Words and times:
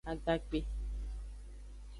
Agakpe. 0.11 0.59